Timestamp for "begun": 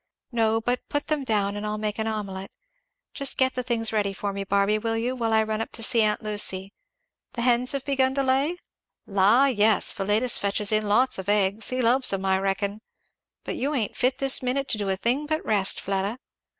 7.85-8.15